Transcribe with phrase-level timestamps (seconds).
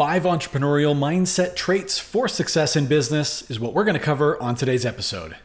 [0.00, 4.54] Five entrepreneurial mindset traits for success in business is what we're going to cover on
[4.54, 5.36] today's episode.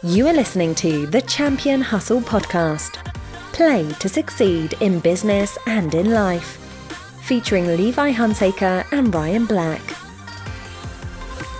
[0.00, 3.04] You are listening to the Champion Hustle Podcast.
[3.52, 6.56] Play to succeed in business and in life.
[7.24, 9.82] Featuring Levi Hunsaker and Ryan Black.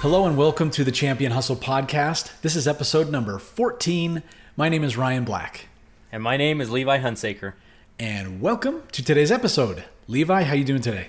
[0.01, 2.31] Hello and welcome to the Champion Hustle Podcast.
[2.43, 4.23] This is episode number 14.
[4.57, 5.67] My name is Ryan Black.
[6.13, 7.55] And my name is Levi Hunsaker.
[7.99, 9.83] And welcome to today's episode.
[10.07, 11.09] Levi, how are you doing today?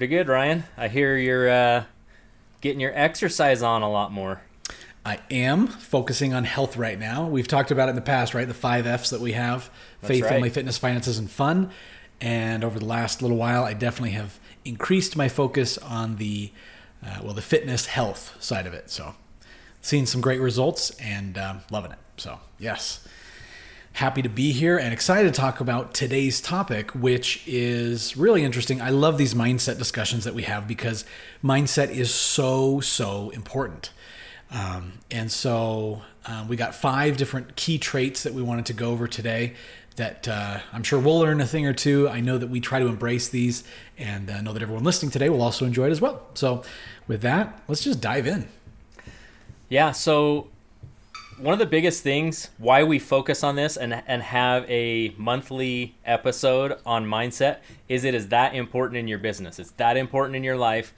[0.00, 0.64] Pretty good, Ryan.
[0.78, 1.84] I hear you're uh,
[2.62, 4.40] getting your exercise on a lot more.
[5.04, 7.26] I am focusing on health right now.
[7.26, 8.48] We've talked about it in the past, right?
[8.48, 10.30] The five F's that we have That's faith, right.
[10.30, 11.70] family, fitness, finances, and fun.
[12.18, 16.50] And over the last little while, I definitely have increased my focus on the,
[17.04, 18.88] uh, well, the fitness health side of it.
[18.88, 19.16] So,
[19.82, 21.98] seeing some great results and um, loving it.
[22.16, 23.06] So, yes.
[23.92, 28.80] Happy to be here and excited to talk about today's topic, which is really interesting.
[28.80, 31.04] I love these mindset discussions that we have because
[31.44, 33.90] mindset is so, so important.
[34.50, 38.90] Um, and so um, we got five different key traits that we wanted to go
[38.90, 39.54] over today
[39.96, 42.08] that uh, I'm sure we'll learn a thing or two.
[42.08, 43.64] I know that we try to embrace these
[43.98, 46.26] and uh, know that everyone listening today will also enjoy it as well.
[46.34, 46.62] So,
[47.06, 48.48] with that, let's just dive in.
[49.68, 50.48] Yeah, so
[51.40, 55.96] one of the biggest things why we focus on this and, and have a monthly
[56.04, 59.58] episode on mindset is it is that important in your business.
[59.58, 60.92] It's that important in your life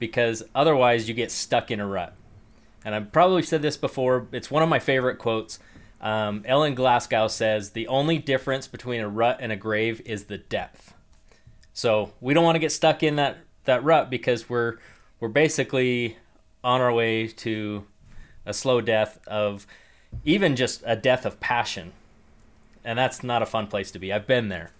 [0.00, 2.14] because otherwise you get stuck in a rut.
[2.84, 5.60] And I've probably said this before, it's one of my favorite quotes.
[6.00, 10.38] Um, Ellen Glasgow says, The only difference between a rut and a grave is the
[10.38, 10.94] depth.
[11.72, 14.78] So we don't want to get stuck in that, that rut because we're,
[15.20, 16.16] we're basically
[16.64, 17.86] on our way to
[18.46, 19.66] a slow death of
[20.24, 21.92] even just a death of passion.
[22.84, 24.12] And that's not a fun place to be.
[24.12, 24.70] I've been there.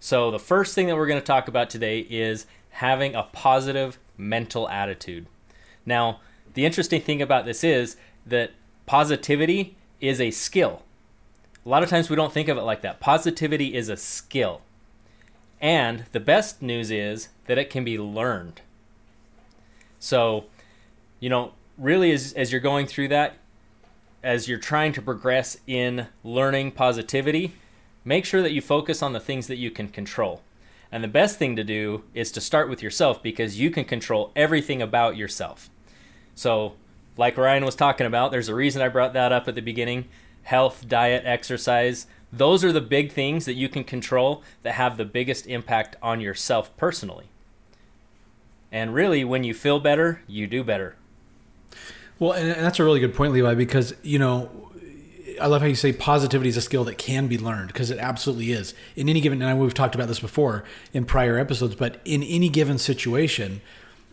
[0.00, 3.98] So, the first thing that we're going to talk about today is having a positive
[4.16, 5.26] mental attitude.
[5.86, 6.20] Now,
[6.54, 7.96] the interesting thing about this is
[8.26, 8.50] that
[8.86, 10.82] positivity is a skill.
[11.64, 12.98] A lot of times we don't think of it like that.
[12.98, 14.62] Positivity is a skill.
[15.60, 18.60] And the best news is that it can be learned.
[20.00, 20.46] So,
[21.20, 21.52] you know,
[21.82, 23.36] really as, as you're going through that,
[24.22, 27.54] as you're trying to progress in learning positivity,
[28.04, 30.42] make sure that you focus on the things that you can control.
[30.92, 34.30] And the best thing to do is to start with yourself because you can control
[34.36, 35.70] everything about yourself.
[36.34, 36.74] So,
[37.16, 40.08] like Ryan was talking about, there's a reason I brought that up at the beginning
[40.44, 42.06] health, diet, exercise.
[42.32, 46.20] Those are the big things that you can control that have the biggest impact on
[46.20, 47.26] yourself personally.
[48.72, 50.96] And really, when you feel better, you do better.
[52.22, 54.48] Well, and that's a really good point, Levi, because, you know,
[55.40, 57.98] I love how you say positivity is a skill that can be learned because it
[57.98, 58.74] absolutely is.
[58.94, 60.62] In any given, and we've talked about this before
[60.92, 63.60] in prior episodes, but in any given situation,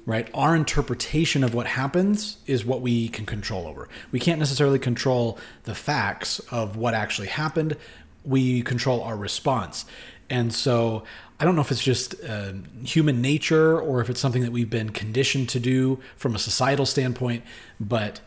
[0.07, 3.87] right, our interpretation of what happens is what we can control over.
[4.11, 7.77] We can't necessarily control the facts of what actually happened,
[8.25, 9.85] we control our response.
[10.31, 11.03] And so
[11.39, 12.51] I don't know if it's just uh,
[12.83, 16.85] human nature or if it's something that we've been conditioned to do from a societal
[16.85, 17.43] standpoint,
[17.79, 18.19] but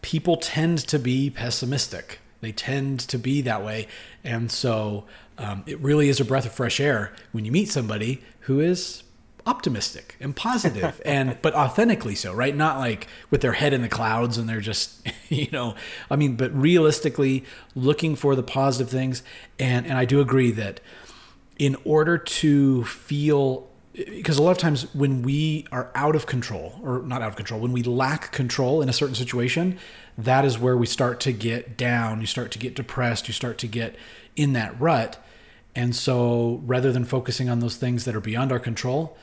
[0.00, 2.20] people tend to be pessimistic.
[2.40, 3.86] They tend to be that way.
[4.24, 5.04] And so
[5.38, 9.02] um, it really is a breath of fresh air when you meet somebody who is
[9.44, 13.88] optimistic and positive and but authentically so right not like with their head in the
[13.88, 15.74] clouds and they're just you know
[16.08, 17.42] i mean but realistically
[17.74, 19.24] looking for the positive things
[19.58, 20.78] and and i do agree that
[21.62, 26.80] in order to feel because a lot of times when we are out of control
[26.82, 29.78] or not out of control when we lack control in a certain situation
[30.18, 33.58] that is where we start to get down you start to get depressed you start
[33.58, 33.94] to get
[34.34, 35.24] in that rut.
[35.76, 39.16] And so rather than focusing on those things that are beyond our control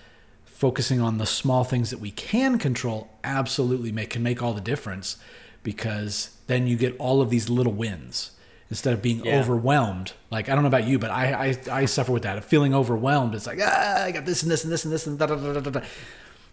[0.46, 4.62] focusing on the small things that we can control absolutely make can make all the
[4.62, 5.18] difference
[5.62, 8.32] because then you get all of these little wins
[8.70, 9.40] instead of being Yeah.
[9.40, 10.14] overwhelmed.
[10.32, 12.38] Like I don't know about you, but I, I I suffer with that.
[12.38, 13.36] Of feeling overwhelmed.
[13.36, 15.36] It's like ah, I got this and this and this and this and da da
[15.36, 15.82] da da da.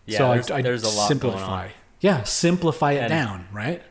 [0.06, 1.68] Yeah, so there's- I, I there's a lot going simplify.
[2.00, 3.48] Yeah, simplify it And- down.
[3.52, 3.82] Right.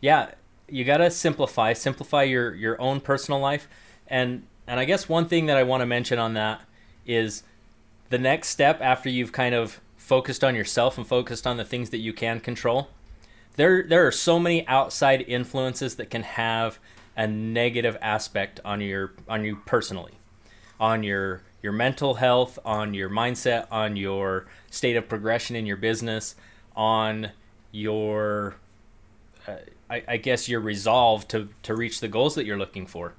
[0.00, 0.30] yeah
[0.72, 3.66] you got to simplify simplify your your own personal life
[4.06, 6.60] and and i guess one thing that i want to mention on that
[7.04, 7.42] is
[8.08, 11.90] the next step after you've kind of focused on yourself and focused on the things
[11.90, 12.88] that you can control
[13.56, 16.78] there there are so many outside influences that can have
[17.16, 20.14] a negative aspect on your on you personally
[20.78, 25.76] on your your mental health on your mindset on your state of progression in your
[25.76, 26.34] business
[26.76, 27.30] on
[27.72, 28.56] your
[29.46, 29.56] uh,
[29.88, 33.14] I, I guess your resolve to to reach the goals that you're looking for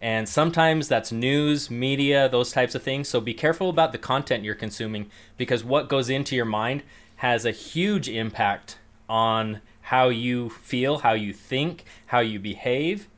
[0.00, 3.08] And sometimes that's news, media, those types of things.
[3.08, 6.82] So be careful about the content you're consuming because what goes into your mind
[7.16, 8.78] has a huge impact
[9.08, 13.08] on how you feel, how you think, how you behave.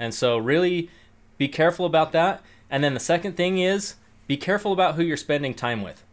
[0.00, 0.90] And so, really
[1.38, 2.42] be careful about that.
[2.68, 3.94] And then the second thing is
[4.26, 6.04] be careful about who you're spending time with.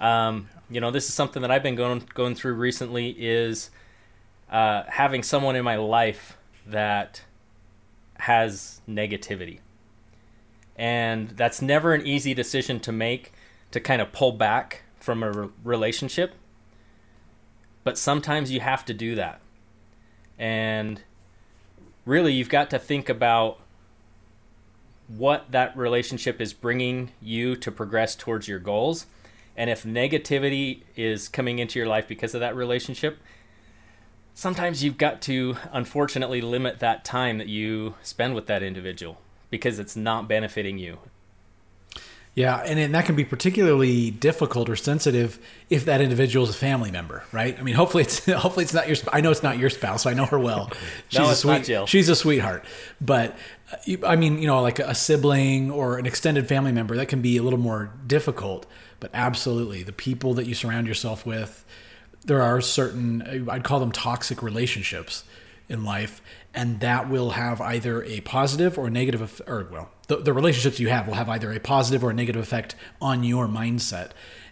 [0.00, 3.70] Um, you know, this is something that I've been going going through recently is
[4.50, 6.36] uh, having someone in my life
[6.66, 7.22] that
[8.18, 9.58] has negativity,
[10.76, 13.32] and that's never an easy decision to make
[13.70, 16.34] to kind of pull back from a re- relationship.
[17.82, 19.40] But sometimes you have to do that,
[20.38, 21.02] and
[22.04, 23.60] really, you've got to think about
[25.08, 29.06] what that relationship is bringing you to progress towards your goals.
[29.56, 33.18] And if negativity is coming into your life because of that relationship,
[34.34, 39.20] sometimes you've got to unfortunately limit that time that you spend with that individual
[39.50, 40.98] because it's not benefiting you.
[42.34, 45.38] Yeah, and, and that can be particularly difficult or sensitive
[45.70, 47.56] if that individual is a family member, right?
[47.56, 48.96] I mean, hopefully it's hopefully it's not your.
[49.12, 50.04] I know it's not your spouse.
[50.04, 50.70] I know her well.
[51.08, 51.52] She's no, a sweet.
[51.52, 51.86] Not Jill.
[51.86, 52.64] She's a sweetheart,
[53.00, 53.36] but
[53.72, 57.22] uh, I mean, you know, like a sibling or an extended family member, that can
[57.22, 58.66] be a little more difficult.
[58.98, 61.64] But absolutely, the people that you surround yourself with,
[62.24, 65.22] there are certain I'd call them toxic relationships
[65.68, 66.20] in life,
[66.54, 70.88] and that will have either a positive or negative, or well, the, the relationships you
[70.88, 74.10] have will have either a positive or a negative effect on your mindset,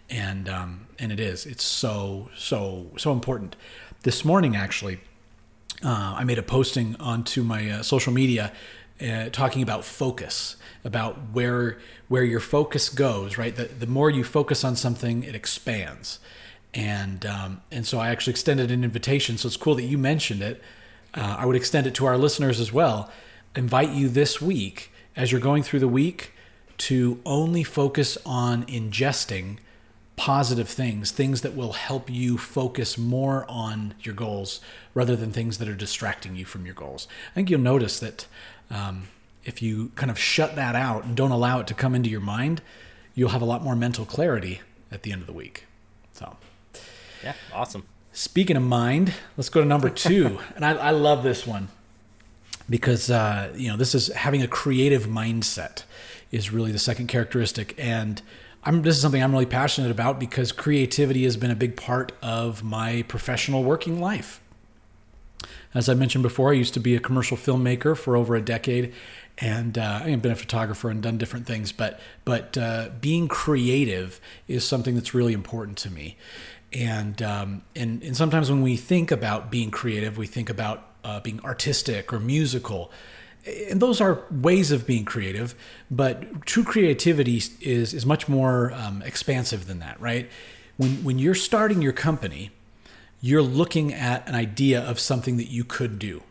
[0.09, 3.55] and um, and it is it's so so so important.
[4.03, 4.99] This morning, actually,
[5.83, 8.51] uh, I made a posting onto my uh, social media
[9.01, 11.79] uh, talking about focus, about where
[12.09, 13.37] where your focus goes.
[13.37, 16.19] Right, the the more you focus on something, it expands,
[16.73, 19.37] and um, and so I actually extended an invitation.
[19.37, 20.61] So it's cool that you mentioned it.
[21.13, 23.11] Uh, I would extend it to our listeners as well.
[23.55, 26.31] Invite you this week as you're going through the week
[26.79, 29.57] to only focus on ingesting
[30.15, 34.61] positive things, things that will help you focus more on your goals
[34.93, 37.07] rather than things that are distracting you from your goals.
[37.31, 38.27] I think you'll notice that
[38.69, 39.07] um,
[39.43, 42.21] if you kind of shut that out and don't allow it to come into your
[42.21, 42.61] mind,
[43.15, 44.61] you'll have a lot more mental clarity
[44.91, 45.65] at the end of the week.
[46.13, 46.37] So,
[47.23, 47.85] yeah, awesome.
[48.13, 50.39] Speaking of mind, let's go to number two.
[50.55, 51.67] and I, I love this one
[52.69, 55.83] because uh, you know this is having a creative mindset
[56.31, 58.21] is really the second characteristic and
[58.65, 62.13] I'm, this is something I'm really passionate about because creativity has been a big part
[62.21, 64.39] of my professional working life.
[65.73, 68.93] As I mentioned before, I used to be a commercial filmmaker for over a decade,
[69.39, 71.71] and uh, I've been a photographer and done different things.
[71.71, 76.15] But but uh, being creative is something that's really important to me,
[76.73, 81.19] and um, and and sometimes when we think about being creative, we think about uh,
[81.19, 82.91] being artistic or musical.
[83.69, 85.53] And those are ways of being creative,
[85.91, 90.29] but true creativity is is much more um, expansive than that, right?
[90.77, 92.51] When when you're starting your company,
[93.21, 96.23] you're looking at an idea of something that you could do,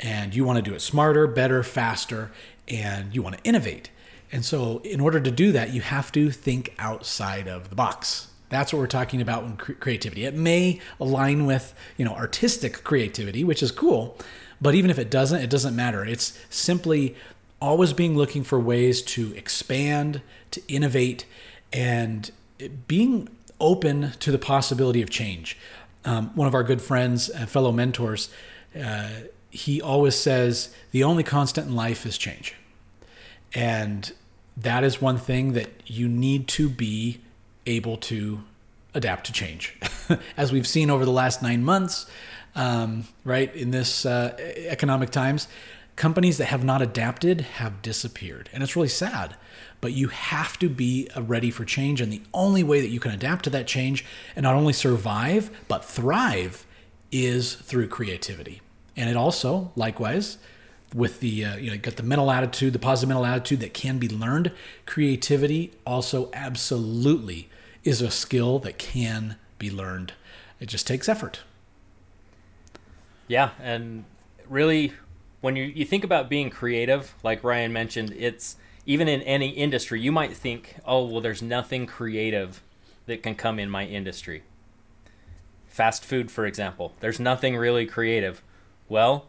[0.00, 2.30] and you want to do it smarter, better, faster,
[2.68, 3.90] and you want to innovate.
[4.30, 8.28] And so, in order to do that, you have to think outside of the box.
[8.52, 10.26] That's what we're talking about in creativity.
[10.26, 14.18] It may align with, you know, artistic creativity, which is cool,
[14.60, 16.04] but even if it doesn't, it doesn't matter.
[16.04, 17.16] It's simply
[17.62, 20.20] always being looking for ways to expand,
[20.50, 21.24] to innovate,
[21.72, 22.30] and
[22.86, 25.56] being open to the possibility of change.
[26.04, 28.28] Um, one of our good friends and fellow mentors,
[28.78, 29.08] uh,
[29.48, 32.54] he always says the only constant in life is change.
[33.54, 34.12] And
[34.58, 37.22] that is one thing that you need to be
[37.64, 38.42] able to
[38.94, 39.76] adapt to change.
[40.36, 42.06] As we've seen over the last nine months,
[42.54, 45.48] um, right, in this uh, economic times,
[45.96, 48.50] companies that have not adapted have disappeared.
[48.52, 49.36] And it's really sad.
[49.80, 52.00] But you have to be uh, ready for change.
[52.00, 54.04] And the only way that you can adapt to that change
[54.36, 56.66] and not only survive, but thrive
[57.10, 58.60] is through creativity.
[58.96, 60.38] And it also, likewise,
[60.94, 63.98] with the uh, you know got the mental attitude the positive mental attitude that can
[63.98, 64.52] be learned
[64.84, 67.48] creativity also absolutely
[67.84, 70.12] is a skill that can be learned.
[70.60, 71.40] It just takes effort.
[73.28, 74.04] Yeah, and
[74.48, 74.92] really
[75.42, 80.00] when you, you think about being creative, like Ryan mentioned, it's even in any industry,
[80.00, 82.62] you might think, oh, well, there's nothing creative
[83.06, 84.44] that can come in my industry.
[85.66, 88.42] Fast food, for example, there's nothing really creative.
[88.88, 89.26] Well,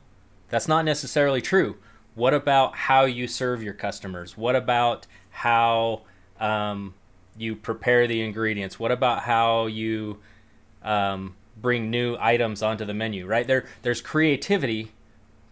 [0.49, 1.77] that's not necessarily true.
[2.15, 4.37] What about how you serve your customers?
[4.37, 6.01] What about how
[6.39, 6.93] um,
[7.37, 8.79] you prepare the ingredients?
[8.79, 10.19] What about how you
[10.83, 13.25] um, bring new items onto the menu?
[13.25, 14.91] Right there, there's creativity,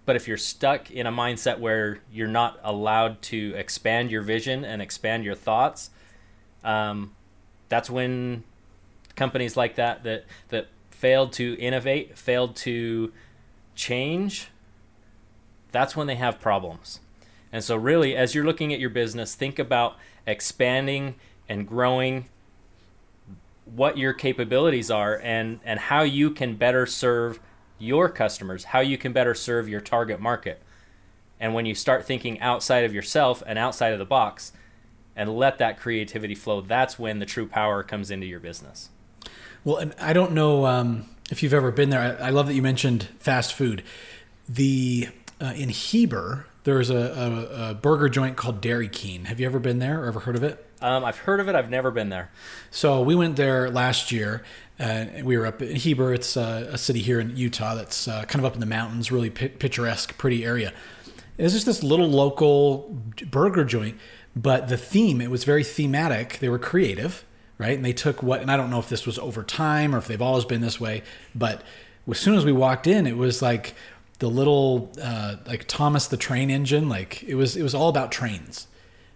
[0.06, 4.66] But if you're stuck in a mindset where you're not allowed to expand your vision
[4.66, 5.92] and expand your thoughts,
[6.64, 7.14] um,
[7.70, 8.44] that's when
[9.16, 13.12] companies like that that that failed to innovate, failed to
[13.76, 14.50] change,
[15.72, 17.00] that's when they have problems.
[17.54, 21.16] And so, really, as you're looking at your business, think about expanding
[21.48, 22.26] and growing
[23.66, 27.40] what your capabilities are and, and how you can better serve
[27.80, 30.62] your customers, how you can better serve your target market.
[31.40, 34.54] And when you start thinking outside of yourself and outside of the box
[35.16, 38.90] and let that creativity flow, that's when the true power comes into your business.
[39.64, 42.18] Well, and I don't know um, if you've ever been there.
[42.20, 43.84] I, I, love that you mentioned fast food.
[44.48, 49.26] The uh, in Heber, there's a, a, a, burger joint called Dairy Keen.
[49.26, 50.66] Have you ever been there or ever heard of it?
[50.82, 51.56] Um, I've heard of it.
[51.56, 52.32] I've never been there.
[52.72, 54.44] So we went there last year.
[54.80, 56.14] Uh, we were up in Heber.
[56.14, 59.12] It's uh, a city here in Utah that's uh, kind of up in the mountains,
[59.12, 60.74] really picturesque, pretty area.
[61.38, 62.98] It's just this little local
[63.30, 63.98] burger joint,
[64.36, 66.40] but the theme, it was very thematic.
[66.40, 67.24] They were creative,
[67.60, 67.76] right?
[67.76, 70.08] And they took what, and I don't know if this was over time or if
[70.08, 71.04] they've always been this way,
[71.36, 71.62] but
[72.10, 73.76] as soon as we walked in, it was like
[74.18, 76.90] the little, uh, like Thomas the Train Engine.
[76.90, 78.68] Like it was, it was all about trains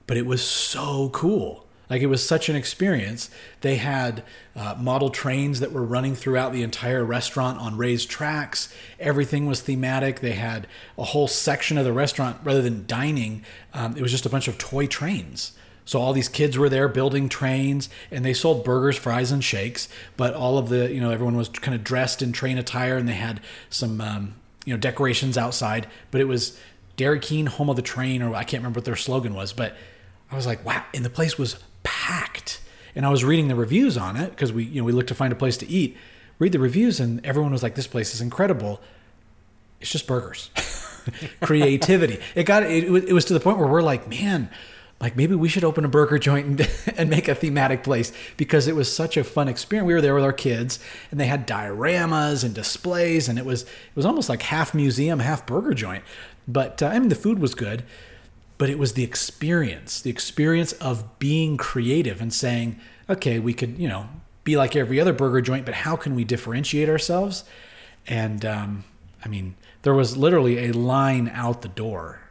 [0.07, 1.65] but it was so cool.
[1.89, 3.29] Like it was such an experience.
[3.62, 4.24] They had
[4.55, 8.74] uh, model trains that were running throughout the entire restaurant on raised tracks.
[9.00, 10.19] Everything was thematic.
[10.19, 13.43] They had a whole section of the restaurant, rather than dining,
[13.74, 15.51] um, it was just a bunch of toy trains.
[15.88, 19.88] So all these kids were there building trains, and they sold burgers, fries, and shakes.
[20.17, 23.07] But all of the, you know, everyone was kind of dressed in train attire, and
[23.07, 24.35] they had some, um,
[24.65, 25.85] you know, decorations outside.
[26.09, 26.59] But it was
[26.97, 29.77] Dairy Keen, home of the train, or I can't remember what their slogan was, but
[30.32, 30.84] I was like, wow.
[30.94, 32.62] And the place was packed.
[32.96, 35.15] And I was reading the reviews on it because we, you know, we looked to
[35.15, 35.98] find a place to eat.
[36.39, 38.82] Read the reviews, and everyone was like, "This place is incredible."
[39.79, 40.50] It's just burgers,
[41.41, 42.20] creativity.
[42.36, 44.50] It got it, it was to the point where we're like, man,
[45.00, 48.67] like maybe we should open a burger joint and, and, make a thematic place because
[48.67, 49.88] it was such a fun experience.
[49.88, 50.79] We were there with our kids
[51.12, 55.20] and they had dioramas and displays and it was it was almost like half museum,
[55.20, 56.03] half burger joint.
[56.48, 57.84] But uh, I mean the food was good
[58.57, 63.77] but it was the experience, the experience of being creative and saying, okay, we could,
[63.77, 64.07] you know,
[64.43, 67.43] be like every other burger joint, but how can we differentiate ourselves?
[68.07, 68.83] And um,
[69.24, 72.21] I mean, there was literally a line out the door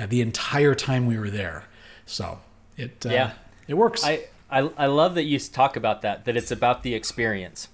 [0.00, 1.64] uh, the entire time we were there.
[2.06, 2.40] So
[2.76, 3.32] it uh, yeah,
[3.68, 4.04] it works.
[4.04, 6.24] I, I I love that you talk about that.
[6.24, 7.68] That it's about the experience.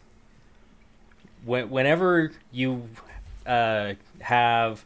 [1.44, 2.88] When, whenever you
[3.46, 4.84] uh, have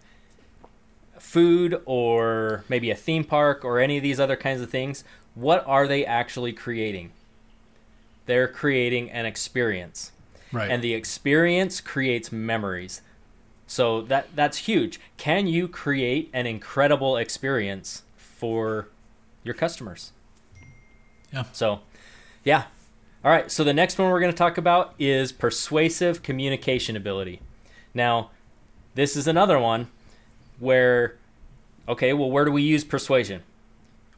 [1.35, 5.03] food or maybe a theme park or any of these other kinds of things,
[5.35, 7.11] what are they actually creating?
[8.27, 10.13] They're creating an experience.
[10.53, 10.71] Right.
[10.71, 13.03] And the experience creates memories.
[13.67, 15.01] So that that's huge.
[15.17, 18.87] Can you create an incredible experience for
[19.43, 20.13] your customers?
[21.33, 21.47] Yeah.
[21.53, 21.81] So,
[22.45, 22.67] yeah.
[23.25, 27.41] All right, so the next one we're going to talk about is persuasive communication ability.
[27.93, 28.31] Now,
[28.95, 29.89] this is another one
[30.61, 31.17] where
[31.87, 33.43] Okay, well, where do we use persuasion?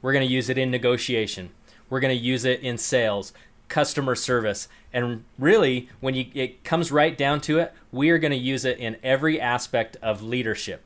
[0.00, 1.50] We're going to use it in negotiation.
[1.90, 3.32] We're going to use it in sales,
[3.68, 8.30] customer service, and really, when you, it comes right down to it, we are going
[8.30, 10.82] to use it in every aspect of leadership.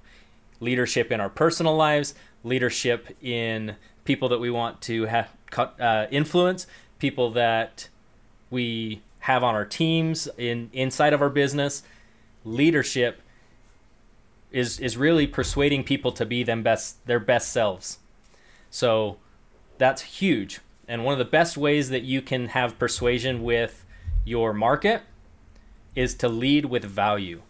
[0.59, 6.67] Leadership in our personal lives, leadership in people that we want to have uh, influence,
[6.99, 7.89] people that
[8.51, 11.83] we have on our teams in inside of our business.
[12.45, 13.21] Leadership
[14.52, 17.99] is is really persuading people to be them best their best selves.
[18.71, 19.19] So
[19.78, 20.61] that's huge.
[20.88, 23.85] And one of the best ways that you can have persuasion with
[24.25, 25.02] your market
[25.95, 27.42] is to lead with value.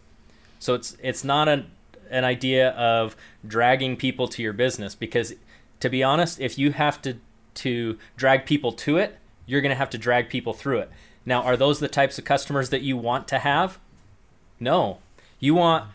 [0.59, 1.71] So it's it's not an
[2.11, 3.17] an idea of
[3.47, 5.35] dragging people to your business because
[5.81, 7.17] to be honest, if you have to
[7.55, 10.91] to drag people to it, you're going to have to drag people through it.
[11.27, 13.79] Now, are those the types of customers that you want to have?
[14.59, 14.99] No.
[15.39, 15.87] You want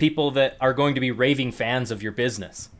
[0.00, 2.70] people that are going to be raving fans of your business.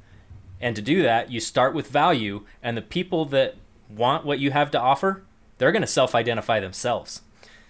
[0.60, 3.54] And to do that, you start with value, and the people that
[3.88, 5.22] want what you have to offer,
[5.58, 7.22] they're going to self identify themselves.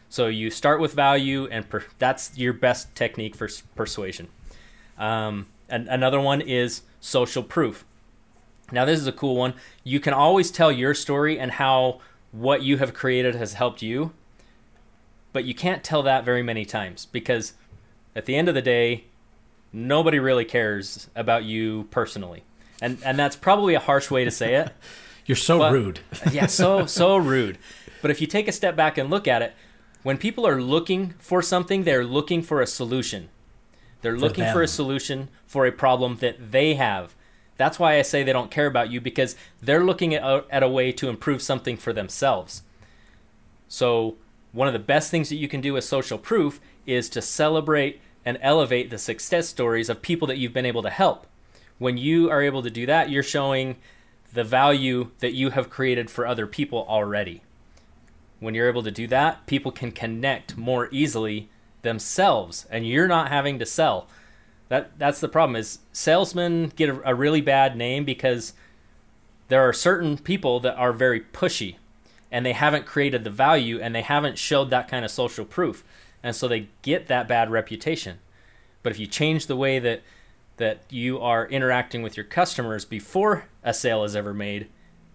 [0.09, 4.29] So you start with value, and per- that's your best technique for persuasion.
[4.99, 7.85] Um, and another one is social proof.
[8.73, 9.55] Now, this is a cool one.
[9.85, 12.01] You can always tell your story and how
[12.33, 14.13] what you have created has helped you,
[15.33, 17.55] but you can't tell that very many times because
[18.15, 19.05] at the end of the day,
[19.73, 22.43] nobody really cares about you personally.
[22.81, 24.73] And and that's probably a harsh way to say it.
[25.27, 26.01] You're so but, rude.
[26.33, 27.59] yeah, so so rude.
[28.03, 29.55] But if you take a step back and look at it,
[30.03, 33.29] when people are looking for something, they're looking for a solution.
[34.03, 37.15] They're looking for a solution for a problem that they have.
[37.59, 40.63] That's why I say they don't care about you because they're looking at a, at
[40.63, 42.63] a way to improve something for themselves.
[43.69, 44.17] So,
[44.53, 48.01] one of the best things that you can do with social proof is to celebrate
[48.25, 51.27] and elevate the success stories of people that you've been able to help.
[51.79, 53.77] When you are able to do that, you're showing
[54.33, 57.43] the value that you have created for other people already.
[58.39, 61.49] When you're able to do that, people can connect more easily
[61.83, 64.09] themselves and you're not having to sell.
[64.69, 68.53] That that's the problem is salesmen get a, a really bad name because
[69.49, 71.77] there are certain people that are very pushy
[72.31, 75.83] and they haven't created the value and they haven't showed that kind of social proof
[76.23, 78.19] and so they get that bad reputation
[78.83, 80.03] but if you change the way that
[80.57, 84.69] that you are interacting with your customers before a sale is ever made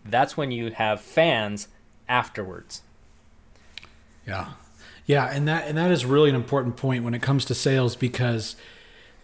[0.03, 1.67] that's when you have fans
[2.07, 2.81] afterwards
[4.25, 4.53] Yeah.
[5.07, 7.95] Yeah, and that and that is really an important point when it comes to sales
[7.95, 8.55] because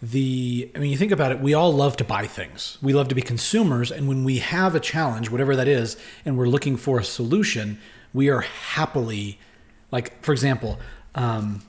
[0.00, 2.78] the I mean you think about it, we all love to buy things.
[2.80, 6.38] We love to be consumers and when we have a challenge, whatever that is, and
[6.38, 7.80] we're looking for a solution,
[8.14, 9.40] we are happily
[9.90, 10.78] like for example,
[11.16, 11.62] um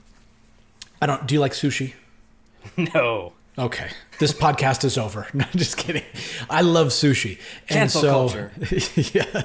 [1.00, 1.94] I don't do you like sushi?
[2.94, 3.88] no Okay.
[4.18, 5.26] This podcast is over.
[5.34, 6.04] No, just kidding.
[6.50, 7.38] I love sushi.
[7.68, 8.52] Cancel culture.
[9.12, 9.42] yeah.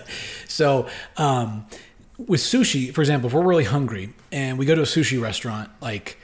[0.47, 0.87] So,
[1.17, 1.65] um,
[2.17, 5.69] with sushi, for example, if we're really hungry and we go to a sushi restaurant,
[5.81, 6.17] like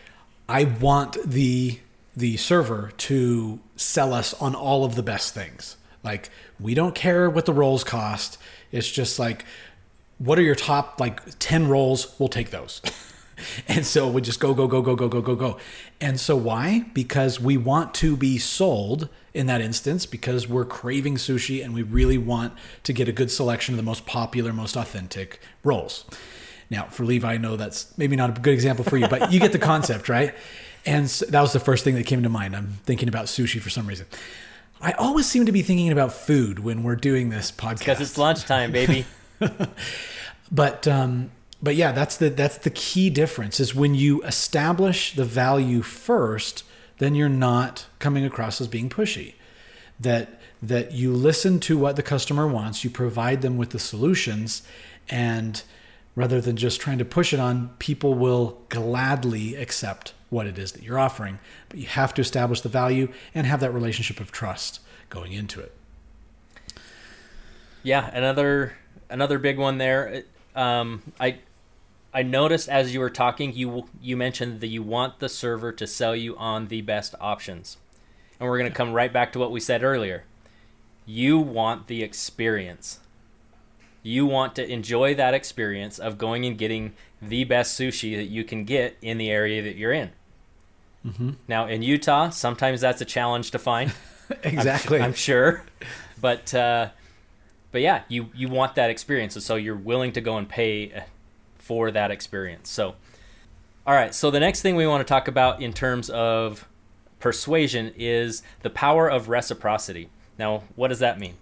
[0.49, 1.79] I want the
[2.15, 5.77] the server to sell us on all of the best things.
[6.03, 6.29] Like
[6.59, 8.37] we don't care what the rolls cost.
[8.71, 9.45] It's just like
[10.17, 12.15] what are your top like 10 rolls?
[12.19, 12.81] We'll take those.
[13.67, 15.57] and so we just go, go, go, go, go, go, go, go.
[16.01, 16.85] And so why?
[16.93, 21.83] Because we want to be sold in that instance because we're craving sushi and we
[21.83, 26.05] really want to get a good selection of the most popular, most authentic rolls.
[26.69, 29.39] Now, for Levi, I know that's maybe not a good example for you, but you
[29.39, 30.33] get the concept, right?
[30.85, 32.55] And so that was the first thing that came to mind.
[32.55, 34.07] I'm thinking about sushi for some reason.
[34.81, 38.11] I always seem to be thinking about food when we're doing this podcast because it's,
[38.11, 39.05] it's lunchtime, baby.
[40.51, 41.31] but um,
[41.65, 46.63] but yeah, that's the that's the key difference is when you establish the value first,
[46.99, 49.33] then you're not coming across as being pushy.
[49.99, 54.61] That that you listen to what the customer wants, you provide them with the solutions,
[55.09, 55.63] and
[56.15, 60.73] rather than just trying to push it on, people will gladly accept what it is
[60.73, 61.39] that you're offering.
[61.69, 65.61] But you have to establish the value and have that relationship of trust going into
[65.61, 65.71] it.
[67.81, 68.73] Yeah, another
[69.09, 70.25] another big one there.
[70.55, 71.39] Um, I
[72.15, 75.85] I noticed as you were talking, you you mentioned that you want the server to
[75.85, 77.77] sell you on the best options,
[78.39, 80.23] and we're gonna come right back to what we said earlier.
[81.05, 83.01] You want the experience.
[84.01, 88.45] You want to enjoy that experience of going and getting the best sushi that you
[88.45, 90.11] can get in the area that you're in.
[91.05, 91.31] Mm-hmm.
[91.49, 93.93] Now in Utah, sometimes that's a challenge to find.
[94.41, 94.99] Exactly.
[94.99, 95.63] I'm sure,
[96.19, 96.89] but uh,
[97.71, 100.91] but yeah, you you want that experience, and so you're willing to go and pay
[100.91, 101.01] uh,
[101.65, 102.69] for that experience.
[102.69, 102.93] So,
[103.87, 104.13] all right.
[104.13, 106.67] So the next thing we want to talk about in terms of
[107.19, 110.09] persuasion is the power of reciprocity.
[110.37, 111.33] Now, what does that mean?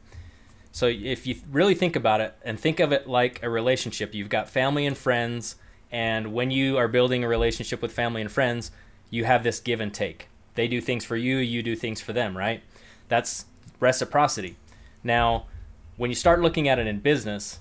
[0.71, 4.29] So if you really think about it and think of it like a relationship, you've
[4.29, 5.57] got family and friends,
[5.91, 8.71] and when you are building a relationship with family and friends,
[9.09, 10.29] you have this give and take.
[10.55, 12.63] They do things for you, you do things for them, right?
[13.09, 13.45] That's
[13.81, 14.55] reciprocity.
[15.03, 15.47] Now,
[15.97, 17.59] when you start looking at it in business,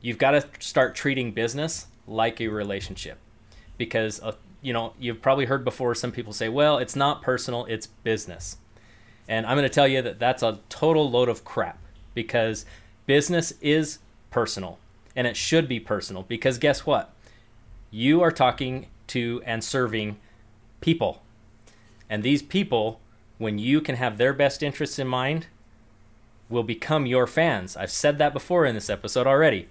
[0.00, 3.18] you've got to start treating business like a relationship.
[3.78, 4.32] Because uh,
[4.62, 8.58] you know you've probably heard before some people say well it's not personal it's business.
[9.28, 11.78] And i'm going to tell you that that's a total load of crap
[12.14, 12.66] because
[13.06, 13.98] business is
[14.30, 14.78] personal
[15.16, 17.12] and it should be personal because guess what?
[17.90, 20.18] You are talking to and serving
[20.80, 21.22] people.
[22.08, 23.00] And these people
[23.38, 25.46] when you can have their best interests in mind
[26.50, 27.76] will become your fans.
[27.76, 29.68] I've said that before in this episode already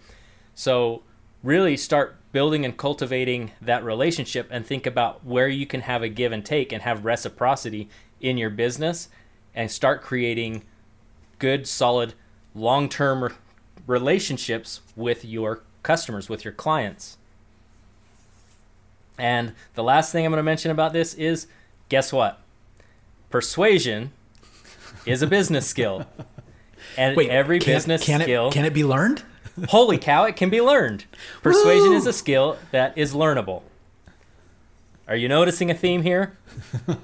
[0.60, 1.04] so
[1.42, 6.10] really start building and cultivating that relationship and think about where you can have a
[6.10, 7.88] give and take and have reciprocity
[8.20, 9.08] in your business
[9.56, 10.64] and start creating
[11.38, 12.14] good solid
[12.54, 13.34] long-term
[13.88, 17.18] relationships with your customers with your clients.
[19.18, 21.48] And the last thing i'm going to mention about this is
[21.88, 22.38] guess what?
[23.30, 24.12] Persuasion
[25.06, 26.06] is a business skill.
[26.98, 29.24] And Wait, every can, business can skill It, can it be learned?
[29.70, 31.06] Holy cow, it can be learned.
[31.42, 31.96] Persuasion Woo!
[31.96, 33.64] is a skill that is learnable.
[35.08, 36.38] Are you noticing a theme here?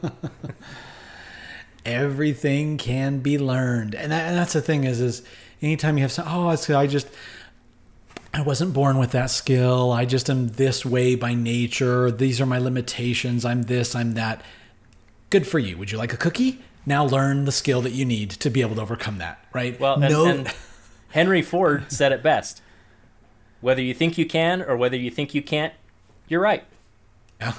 [1.86, 5.24] Everything can be learned, and, that, and that's the thing is, is
[5.62, 7.08] anytime you have some, oh, it's, I just,
[8.36, 9.92] I wasn't born with that skill.
[9.92, 12.12] I just am this way by nature.
[12.12, 13.46] These are my limitations.
[13.46, 13.96] I'm this.
[13.96, 14.42] I'm that.
[15.30, 15.78] good for you.
[15.78, 16.60] Would you like a cookie?
[16.86, 19.80] Now learn the skill that you need to be able to overcome that, right?
[19.80, 20.26] Well, and, no...
[20.26, 20.54] and
[21.16, 22.62] Henry Ford said it best.
[23.62, 25.74] Whether you think you can or whether you think you can't,
[26.28, 26.66] you're right.
[27.40, 27.54] Yeah.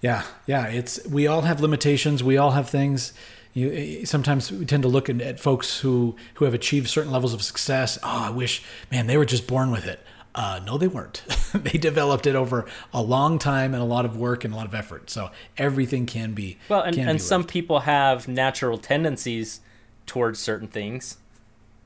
[0.00, 0.66] Yeah, yeah.
[0.68, 2.24] It's we all have limitations.
[2.24, 3.12] We all have things.
[3.52, 7.34] You, sometimes we tend to look at, at folks who who have achieved certain levels
[7.34, 7.98] of success.
[8.02, 10.00] Oh, I wish, man, they were just born with it.
[10.34, 11.22] Uh, no, they weren't.
[11.54, 12.64] they developed it over
[12.94, 15.10] a long time and a lot of work and a lot of effort.
[15.10, 16.80] So everything can be well.
[16.80, 19.60] And, and some people have natural tendencies
[20.06, 21.18] towards certain things,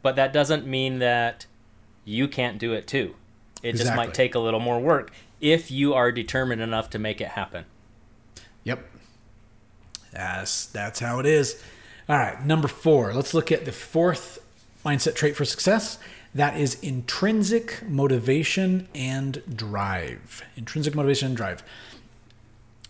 [0.06, 1.46] but that doesn't mean that
[2.04, 3.16] you can't do it too.
[3.60, 3.84] It exactly.
[3.84, 7.30] just might take a little more work if you are determined enough to make it
[7.30, 7.64] happen.
[8.62, 8.88] Yep.
[10.12, 11.60] That's that's how it is.
[12.08, 13.14] All right, number 4.
[13.14, 14.38] Let's look at the fourth
[14.84, 15.98] mindset trait for success,
[16.32, 20.44] that is intrinsic motivation and drive.
[20.56, 21.64] Intrinsic motivation and drive.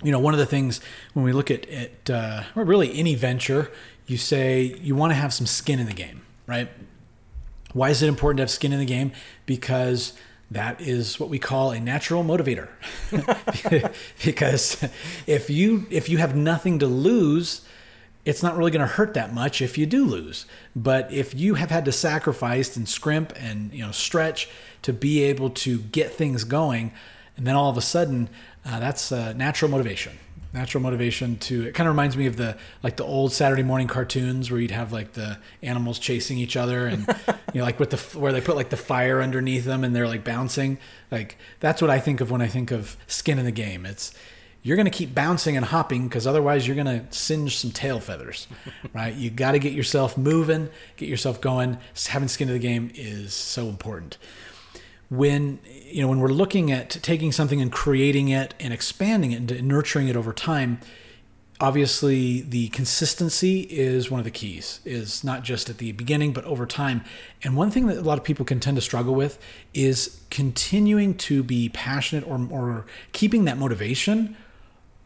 [0.03, 0.83] You know, one of the things
[1.15, 3.73] when we look at, at uh, or really any venture,
[4.07, 6.69] you say you want to have some skin in the game, right?
[7.77, 9.13] Why is it important to have skin in the game?
[9.45, 10.15] Because
[10.51, 12.71] that is what we call a natural motivator.
[14.25, 14.83] because
[15.27, 17.61] if you if you have nothing to lose,
[18.25, 20.47] it's not really going to hurt that much if you do lose.
[20.75, 24.49] But if you have had to sacrifice and scrimp and you know stretch
[24.81, 26.95] to be able to get things going,
[27.37, 28.31] and then all of a sudden,
[28.65, 30.19] uh, that's uh, natural motivation.
[30.57, 33.89] Natural motivation to it kind of reminds me of the like the old Saturday morning
[33.89, 37.07] cartoons where you'd have like the animals chasing each other and
[37.53, 40.09] you know like with the where they put like the fire underneath them and they're
[40.09, 40.79] like bouncing.
[41.11, 43.85] Like that's what I think of when I think of skin in the game.
[43.85, 44.15] It's
[44.67, 48.01] you're going to keep bouncing and hopping because otherwise you're going to singe some tail
[48.01, 48.49] feathers,
[48.93, 49.15] right?
[49.15, 51.79] You got to get yourself moving, get yourself going.
[52.09, 54.19] Having skin in the game is so important.
[55.09, 59.51] When you know when we're looking at taking something and creating it and expanding it
[59.51, 60.81] and nurturing it over time,
[61.61, 66.45] obviously the consistency is one of the keys is not just at the beginning but
[66.45, 67.03] over time
[67.43, 69.39] and one thing that a lot of people can tend to struggle with
[69.73, 74.37] is continuing to be passionate or, or keeping that motivation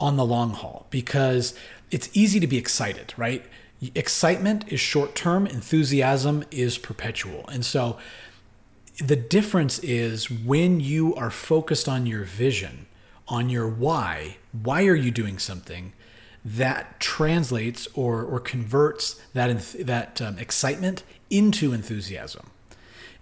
[0.01, 1.55] on the long haul because
[1.91, 3.45] it's easy to be excited, right?
[3.95, 7.47] Excitement is short term, enthusiasm is perpetual.
[7.49, 7.99] And so
[9.01, 12.87] the difference is when you are focused on your vision,
[13.29, 15.93] on your why, why are you doing something?
[16.45, 22.51] That translates or, or converts that, that um, excitement into enthusiasm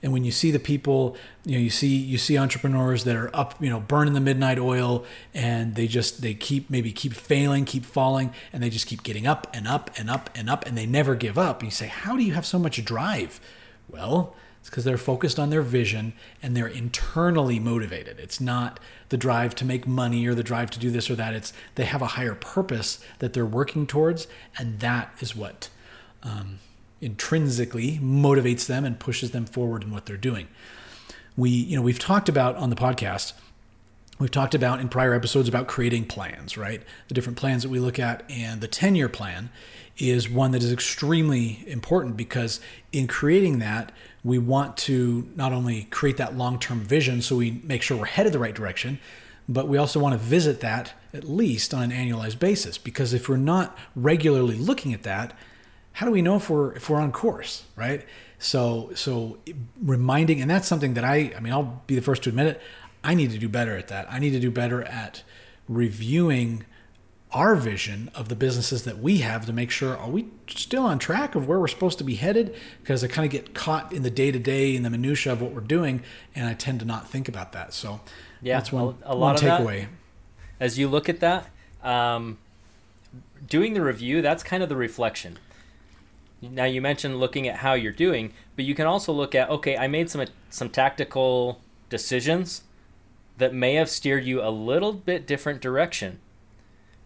[0.02, 3.34] and when you see the people you know you see you see entrepreneurs that are
[3.34, 7.64] up you know burning the midnight oil and they just they keep maybe keep failing
[7.64, 10.76] keep falling and they just keep getting up and up and up and up and
[10.76, 13.40] they never give up And you say how do you have so much drive
[13.88, 14.34] well
[14.68, 18.78] it's because they're focused on their vision and they're internally motivated it's not
[19.08, 21.84] the drive to make money or the drive to do this or that it's they
[21.84, 24.26] have a higher purpose that they're working towards
[24.58, 25.68] and that is what
[26.22, 26.58] um,
[27.00, 30.48] intrinsically motivates them and pushes them forward in what they're doing.
[31.36, 33.32] We, you know, we've talked about on the podcast,
[34.18, 36.82] we've talked about in prior episodes about creating plans, right?
[37.06, 39.50] The different plans that we look at, and the 10 year plan
[39.96, 42.60] is one that is extremely important because
[42.92, 43.92] in creating that,
[44.24, 48.06] we want to not only create that long term vision so we make sure we're
[48.06, 48.98] headed the right direction,
[49.48, 53.28] but we also want to visit that at least on an annualized basis because if
[53.28, 55.32] we're not regularly looking at that,
[55.92, 58.04] how do we know if we're if we're on course, right?
[58.38, 59.38] So so
[59.82, 62.62] reminding, and that's something that I I mean I'll be the first to admit it.
[63.02, 64.10] I need to do better at that.
[64.12, 65.22] I need to do better at
[65.68, 66.64] reviewing
[67.30, 70.98] our vision of the businesses that we have to make sure are we still on
[70.98, 72.54] track of where we're supposed to be headed?
[72.80, 75.42] Because i kind of get caught in the day to day in the minutia of
[75.42, 76.02] what we're doing
[76.34, 77.74] and i tend to not think about that.
[77.74, 78.00] So
[78.40, 79.80] yeah that's one, a, a lot one of takeaway.
[79.80, 79.88] That,
[80.60, 81.50] as you look at that
[81.82, 82.38] um,
[83.46, 85.38] doing the review that's kind of the reflection.
[86.40, 89.76] Now you mentioned looking at how you're doing, but you can also look at okay,
[89.76, 91.60] I made some some tactical
[91.90, 92.62] decisions
[93.38, 96.20] that may have steered you a little bit different direction.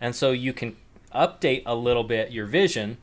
[0.03, 0.77] And so you can
[1.15, 2.99] update a little bit your vision,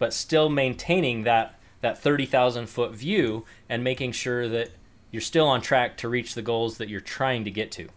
[0.00, 4.70] but still maintaining that that 30,000 foot view and making sure that
[5.10, 7.88] you're still on track to reach the goals that you're trying to get to.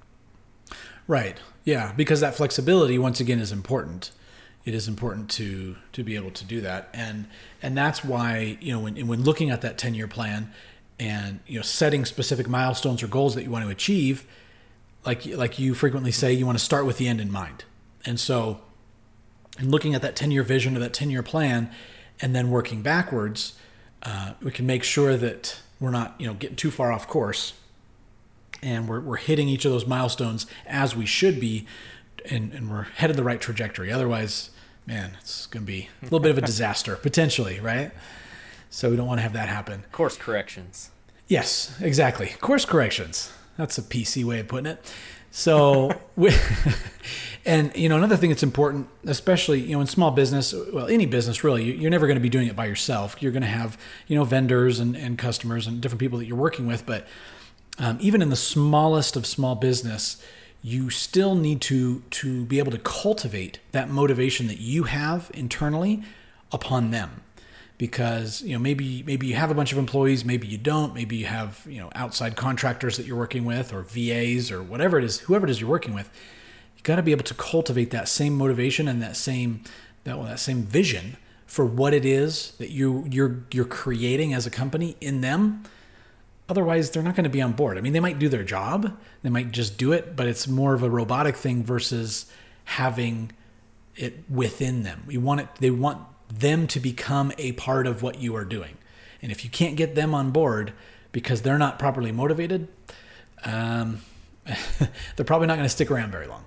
[1.06, 1.38] Right.
[1.66, 4.12] Yeah, because that flexibility once again is important
[4.66, 7.28] it is important to to be able to do that and
[7.62, 10.52] and that's why you know when when looking at that 10 year plan
[11.00, 14.26] and you know setting specific milestones or goals that you want to achieve
[15.06, 17.66] like like you frequently say you want to start with the end in mind
[18.06, 18.60] and so
[19.60, 21.70] in looking at that 10 year vision or that 10 year plan
[22.22, 23.54] and then working backwards
[24.04, 27.54] uh, we can make sure that we're not you know getting too far off course
[28.62, 31.66] and we're, we're hitting each of those milestones as we should be
[32.30, 34.50] and, and we're headed the right trajectory otherwise
[34.86, 37.92] man, it's going to be a little bit of a disaster potentially, right?
[38.70, 39.86] So we don't want to have that happen.
[39.92, 40.90] Course corrections.
[41.28, 42.28] Yes, exactly.
[42.42, 43.32] Course corrections.
[43.58, 44.94] That's a PC way of putting it.
[45.36, 46.32] So, we,
[47.44, 51.08] and you know, another thing that's important, especially you know, in small business, well, any
[51.08, 53.22] business really, you're never going to be doing it by yourself.
[53.22, 56.38] You're going to have you know vendors and, and customers and different people that you're
[56.38, 56.86] working with.
[56.86, 57.08] But
[57.80, 60.24] um, even in the smallest of small business,
[60.62, 66.04] you still need to to be able to cultivate that motivation that you have internally
[66.52, 67.23] upon them
[67.84, 71.18] because you know maybe maybe you have a bunch of employees maybe you don't maybe
[71.18, 75.04] you have you know outside contractors that you're working with or VAs or whatever it
[75.04, 76.10] is whoever it is you're working with
[76.78, 79.66] you got to be able to cultivate that same motivation and that same
[80.06, 84.48] that well, that same vision for what it is that you you're you're creating as
[84.48, 85.64] a company in them.
[86.48, 87.78] Otherwise they're not going to be on board.
[87.78, 90.74] I mean they might do their job they might just do it but it's more
[90.74, 92.32] of a robotic thing versus
[92.64, 93.34] having
[93.98, 95.04] it within them.
[95.06, 96.00] We want it they want
[96.40, 98.78] them to become a part of what you are doing.
[99.22, 100.74] And if you can't get them on board
[101.12, 102.68] because they're not properly motivated,
[103.46, 104.02] um,
[105.16, 106.44] they're probably not going to stick around very long.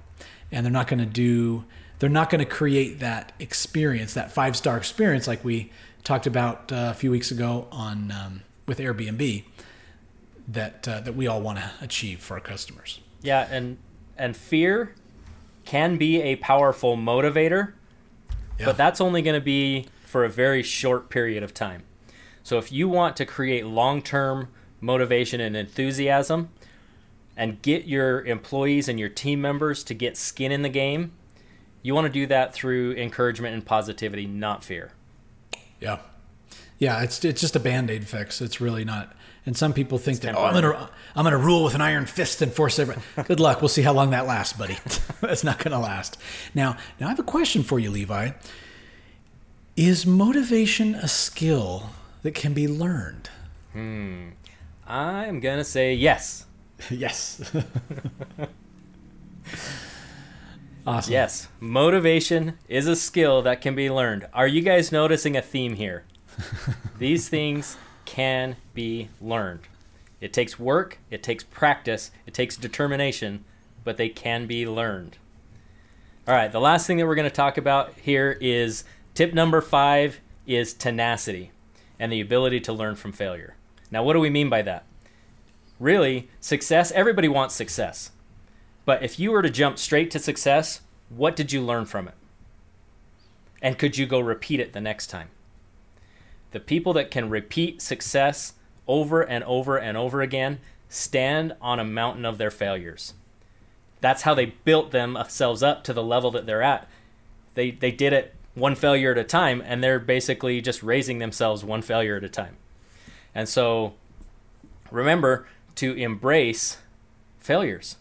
[0.53, 1.65] And they're not going to do,
[1.99, 5.73] they're not going to create that experience, that five star experience like we
[6.05, 9.45] talked about uh, a few weeks ago on um, with Airbnb
[10.49, 13.01] that uh, that we all want to achieve for our customers.
[13.23, 13.79] Yeah, and
[14.17, 14.95] and fear
[15.65, 17.73] can be a powerful motivator
[18.59, 18.67] yeah.
[18.67, 21.83] But that's only going to be for a very short period of time.
[22.43, 24.49] So if you want to create long term
[24.81, 26.51] motivation and enthusiasm
[27.37, 31.13] and get your employees and your team members to get skin in the game,
[31.83, 34.93] you want to do that through encouragement and positivity, not fear.
[35.81, 35.99] Yeah.
[36.79, 38.41] Yeah, it's it's just a band-aid fix.
[38.41, 39.16] It's really not.
[39.47, 42.05] And some people think it's that oh, I'm gonna I'm gonna rule with an iron
[42.05, 42.97] fist and force every.
[43.25, 43.63] Good luck.
[43.63, 44.77] We'll see how long that lasts, buddy.
[45.21, 46.19] That's not gonna last.
[46.53, 48.33] Now, now I have a question for you, Levi.
[49.77, 51.91] Is motivation a skill
[52.23, 53.31] that can be learned?
[53.73, 54.31] Hmm.
[54.85, 56.47] I'm gonna say yes.
[56.91, 57.41] yes.
[60.87, 61.13] awesome.
[61.13, 64.27] Yes, motivation is a skill that can be learned.
[64.35, 66.05] Are you guys noticing a theme here?
[66.99, 67.77] These things
[68.07, 69.61] can be learned.
[70.21, 73.45] It takes work, it takes practice, it takes determination,
[73.85, 75.19] but they can be learned.
[76.27, 79.61] All right, the last thing that we're going to talk about here is tip number
[79.61, 81.53] five is tenacity
[81.99, 83.55] and the ability to learn from failure.
[83.91, 84.85] Now, what do we mean by that?
[85.79, 88.11] Really, success, everybody wants success.
[88.85, 92.15] But if you were to jump straight to success, what did you learn from it?
[93.63, 95.29] And could you go repeat it the next time?
[96.57, 98.55] The people that can repeat success
[98.89, 103.13] over and over and over again stand on a mountain of their failures.
[104.01, 106.89] That's how they built themselves up to the level that they're at.
[107.53, 111.63] They they did it one failure at a time and they're basically just raising themselves
[111.63, 112.57] one failure at a time.
[113.35, 113.93] And so
[114.91, 116.79] remember to embrace
[117.39, 117.97] failures.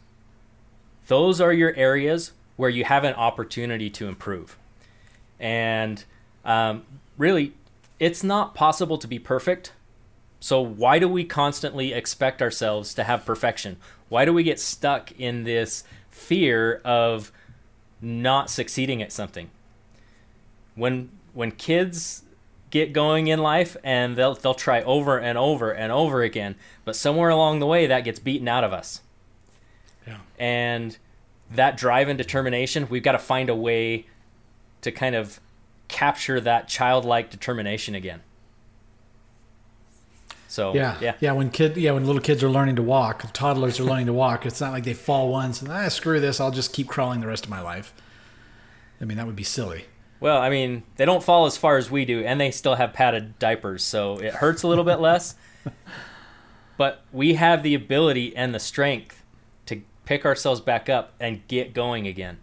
[1.07, 4.57] Those are your areas where you have an opportunity to improve.
[5.41, 6.01] And
[6.45, 6.85] um,
[7.17, 7.53] really,
[7.99, 9.73] it's not possible to be perfect.
[10.39, 13.77] So why do we constantly expect ourselves to have perfection?
[14.09, 17.31] Why do we get stuck in this fear of
[18.01, 19.49] not succeeding at something?
[20.75, 22.23] When when kids
[22.69, 26.95] get going in life and they'll they'll try over and over and over again, but
[26.95, 29.01] somewhere along the way that gets beaten out of us.
[30.05, 30.17] Yeah.
[30.37, 30.97] And
[31.49, 34.07] that drive and determination, we've got to find a way
[34.81, 35.39] to kind of
[35.87, 38.21] capture that childlike determination again.
[40.47, 41.31] So yeah, yeah, yeah.
[41.33, 44.45] When kid, yeah, when little kids are learning to walk, toddlers are learning to walk.
[44.45, 46.39] It's not like they fall once and ah, screw this.
[46.39, 47.93] I'll just keep crawling the rest of my life.
[49.01, 49.85] I mean, that would be silly.
[50.21, 52.93] Well, I mean, they don't fall as far as we do, and they still have
[52.93, 55.35] padded diapers, so it hurts a little bit less.
[56.77, 59.23] But we have the ability and the strength
[59.67, 62.37] to pick ourselves back up and get going again.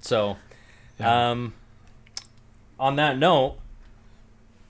[0.00, 0.36] So,
[0.98, 1.30] yeah.
[1.30, 1.54] um,
[2.78, 3.58] on that note,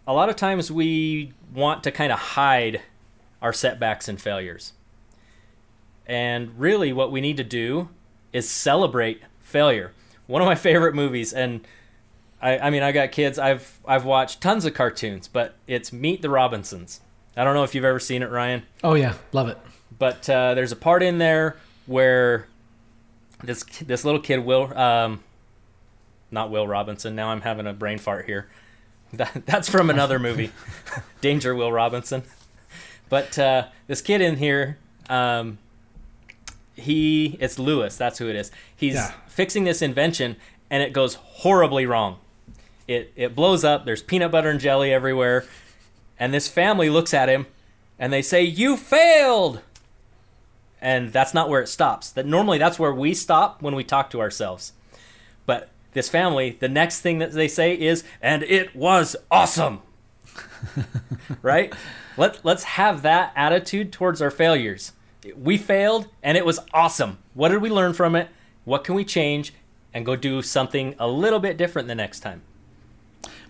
[0.07, 2.83] a lot of times we want to kind of hide
[3.43, 4.73] our setbacks and failures.
[6.07, 7.89] And really, what we need to do
[8.33, 9.93] is celebrate failure.
[10.27, 11.67] One of my favorite movies, and
[12.41, 13.39] I, I mean, I got kids.
[13.39, 17.01] I've I've watched tons of cartoons, but it's Meet the Robinsons.
[17.37, 18.63] I don't know if you've ever seen it, Ryan.
[18.83, 19.59] Oh yeah, love it.
[19.99, 22.47] But uh, there's a part in there where
[23.43, 25.21] this this little kid will um,
[26.31, 27.15] not Will Robinson.
[27.15, 28.49] Now I'm having a brain fart here.
[29.13, 30.51] That, that's from another movie,
[31.21, 32.23] Danger Will Robinson.
[33.09, 35.59] But uh, this kid in here, um,
[36.75, 37.97] he it's Lewis.
[37.97, 38.51] That's who it is.
[38.75, 39.13] He's yeah.
[39.29, 40.37] fixing this invention,
[40.71, 42.19] and it goes horribly wrong.
[42.87, 43.85] It it blows up.
[43.85, 45.45] There's peanut butter and jelly everywhere,
[46.19, 47.47] and this family looks at him,
[47.99, 49.61] and they say, "You failed."
[50.79, 52.11] And that's not where it stops.
[52.11, 54.73] That normally that's where we stop when we talk to ourselves.
[55.47, 59.83] But this family, the next thing that they say is, "And it was awesome."
[61.43, 61.75] right?
[62.17, 64.93] Let let's have that attitude towards our failures.
[65.37, 67.19] We failed and it was awesome.
[67.35, 68.29] What did we learn from it?
[68.65, 69.53] What can we change
[69.93, 72.43] and go do something a little bit different the next time?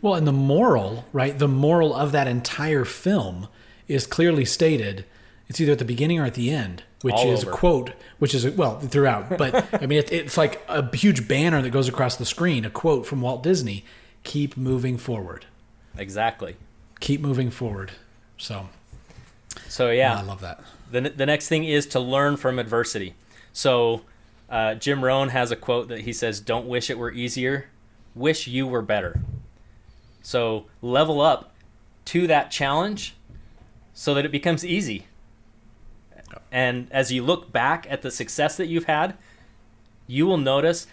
[0.01, 1.39] Well, and the moral, right?
[1.39, 3.49] The moral of that entire film
[3.89, 5.05] is clearly stated.
[5.49, 7.53] It's either at the beginning or at the end, which All is over.
[7.53, 9.29] a quote, which is, well, throughout.
[9.39, 12.71] But I mean, it, it's like a huge banner that goes across the screen, a
[12.71, 13.85] quote from Walt Disney
[14.25, 15.47] keep moving forward.
[15.97, 16.57] Exactly.
[16.99, 17.93] Keep moving forward.
[18.39, 18.69] So,
[19.69, 20.61] So yeah, I love that.
[20.91, 23.15] the, the next thing is to learn from adversity.
[23.53, 24.03] So
[24.51, 27.67] uh, Jim Rohn has a quote that he says, "Don't wish it were easier,
[28.17, 29.21] wish you were better."
[30.23, 31.55] So level up
[32.07, 33.15] to that challenge
[33.95, 35.07] so that it becomes easy.
[36.51, 39.17] And as you look back at the success that you've had,
[40.07, 40.87] you will notice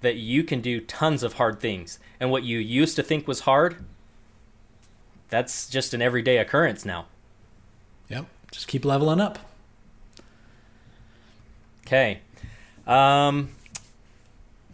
[0.00, 1.98] that you can do tons of hard things.
[2.20, 3.84] And what you used to think was hard,
[5.28, 7.06] that's just an everyday occurrence now.
[8.08, 8.26] Yep.
[8.50, 9.38] Just keep leveling up.
[11.86, 12.20] Okay.
[12.86, 13.50] Um,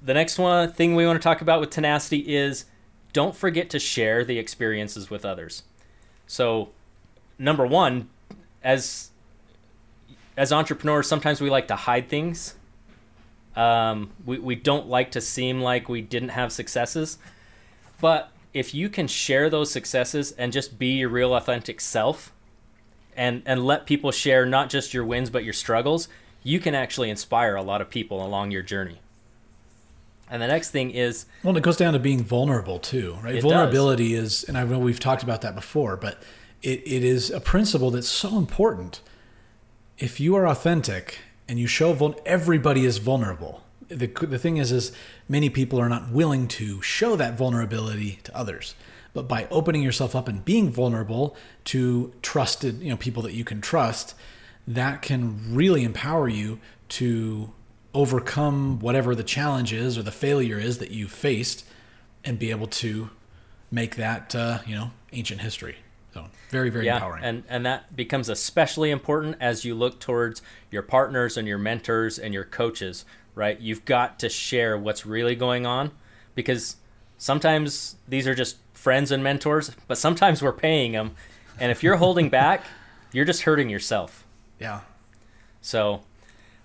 [0.02, 2.66] the next one thing we want to talk about with tenacity is
[3.12, 5.62] don't forget to share the experiences with others.
[6.26, 6.70] So,
[7.38, 8.08] number one,
[8.62, 9.10] as
[10.36, 12.54] as entrepreneurs, sometimes we like to hide things.
[13.56, 17.18] Um, we, we don't like to seem like we didn't have successes.
[18.00, 22.32] But if you can share those successes and just be your real authentic self
[23.16, 26.08] and, and let people share not just your wins but your struggles,
[26.42, 28.98] you can actually inspire a lot of people along your journey.
[30.30, 33.36] And the next thing is Well, it goes down to being vulnerable too, right?
[33.36, 36.22] It Vulnerability is, and I know we've talked about that before, but
[36.62, 39.00] it, it is a principle that's so important.
[39.98, 43.62] If you are authentic and you show vul- everybody is vulnerable.
[43.88, 44.92] The, the thing is, is
[45.28, 48.74] many people are not willing to show that vulnerability to others.
[49.12, 53.44] But by opening yourself up and being vulnerable to trusted, you know, people that you
[53.44, 54.14] can trust,
[54.66, 57.52] that can really empower you to
[57.92, 61.64] overcome whatever the challenge is or the failure is that you faced
[62.24, 63.10] and be able to
[63.70, 65.76] make that uh, you know ancient history
[66.14, 70.82] so very very empowering and and that becomes especially important as you look towards your
[70.82, 73.60] partners and your mentors and your coaches, right?
[73.60, 75.92] You've got to share what's really going on
[76.34, 76.76] because
[77.16, 81.12] sometimes these are just friends and mentors, but sometimes we're paying them,
[81.58, 82.64] and if you're holding back,
[83.12, 84.24] you're just hurting yourself.
[84.58, 84.80] yeah
[85.62, 86.02] So,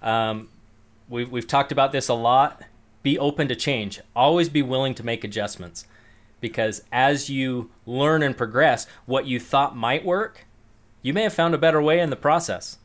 [0.02, 0.50] um,
[1.08, 2.64] we've, we've talked about this a lot.
[3.04, 4.02] Be open to change.
[4.16, 5.86] Always be willing to make adjustments.
[6.42, 10.46] Because as you learn and progress, what you thought might work,
[11.02, 12.78] you may have found a better way in the process.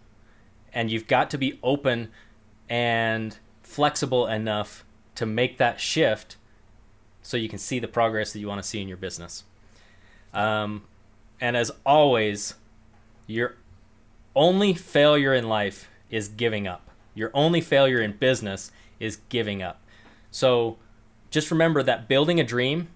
[0.73, 2.11] And you've got to be open
[2.69, 6.37] and flexible enough to make that shift
[7.23, 9.45] so you can see the progress that you want to see in your business.
[10.33, 10.85] Um,
[11.41, 12.55] and as always,
[13.27, 13.57] your
[14.35, 16.91] only failure in life is giving up.
[17.15, 19.81] Your only failure in business is giving up.
[20.31, 20.79] So
[21.31, 22.89] just remember that building a dream,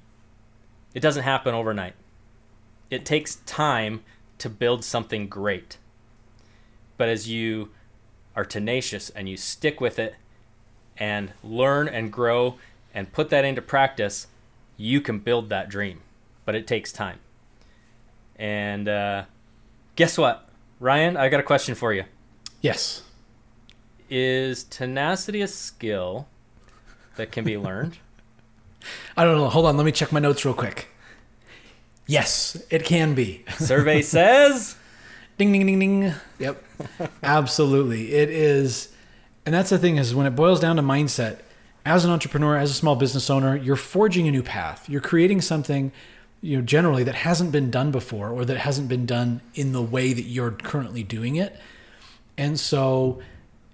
[0.98, 1.94] it doesn't happen overnight.
[2.90, 4.02] It takes time
[4.38, 5.78] to build something great.
[6.96, 7.70] But as you
[8.34, 10.16] are tenacious and you stick with it
[10.96, 12.56] and learn and grow
[12.92, 14.26] and put that into practice,
[14.76, 16.00] you can build that dream.
[16.44, 17.20] But it takes time.
[18.34, 19.26] And uh,
[19.94, 20.48] guess what?
[20.80, 22.06] Ryan, I got a question for you.
[22.60, 23.04] yes
[24.10, 26.26] Is tenacity a skill
[27.14, 27.98] that can be learned?
[29.16, 29.48] i don't know.
[29.48, 29.76] Hold on.
[29.76, 30.88] Let me check my notes real quick.
[32.06, 33.44] Yes it can be.
[33.58, 34.76] Survey says.
[35.36, 36.14] Ding ding ding ding.
[36.38, 36.64] Yep.
[37.22, 38.12] Absolutely.
[38.14, 38.92] It is
[39.46, 41.40] and that's the thing is when it boils down to mindset
[41.86, 44.88] as an entrepreneur as a small business owner you're forging a new path.
[44.88, 45.92] You're creating something
[46.40, 49.82] you know generally that hasn't been done before or that hasn't been done in the
[49.82, 51.58] way that you're currently doing it.
[52.36, 53.20] And so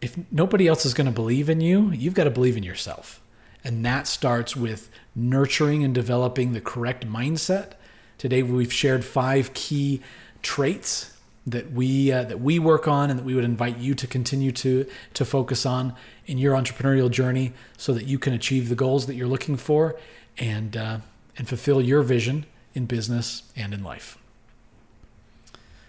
[0.05, 3.21] if nobody else is going to believe in you you've got to believe in yourself
[3.65, 7.73] and that starts with nurturing and developing the correct mindset
[8.19, 10.01] today we've shared five key
[10.43, 11.15] traits
[11.47, 14.51] that we uh, that we work on and that we would invite you to continue
[14.51, 15.95] to to focus on
[16.27, 19.97] in your entrepreneurial journey so that you can achieve the goals that you're looking for
[20.39, 20.99] and uh,
[21.37, 24.19] and fulfill your vision in business and in life.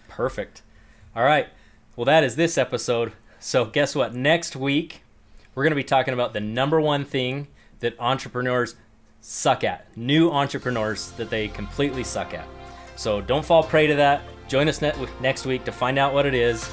[0.08, 0.62] perfect.
[1.14, 1.48] All right.
[1.94, 3.12] Well, that is this episode.
[3.40, 4.14] So, guess what?
[4.14, 5.02] Next week,
[5.54, 7.48] we're going to be talking about the number one thing
[7.80, 8.76] that entrepreneurs
[9.20, 12.46] suck at, new entrepreneurs that they completely suck at.
[12.96, 14.22] So don't fall prey to that.
[14.48, 14.80] Join us
[15.20, 16.70] next week to find out what it is.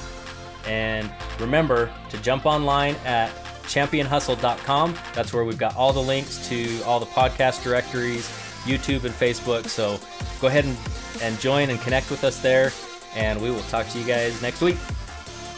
[0.67, 3.29] And remember to jump online at
[3.63, 4.95] championhustle.com.
[5.13, 8.27] That's where we've got all the links to all the podcast directories,
[8.63, 9.67] YouTube and Facebook.
[9.67, 9.99] So
[10.39, 10.77] go ahead and,
[11.21, 12.71] and join and connect with us there.
[13.15, 14.77] And we will talk to you guys next week.